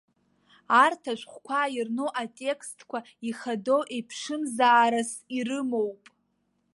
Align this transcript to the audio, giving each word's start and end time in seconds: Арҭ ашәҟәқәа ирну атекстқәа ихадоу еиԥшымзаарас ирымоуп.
Арҭ 0.83 1.03
ашәҟәқәа 1.13 1.59
ирну 1.75 2.07
атекстқәа 2.21 2.99
ихадоу 3.29 3.81
еиԥшымзаарас 3.95 5.11
ирымоуп. 5.37 6.03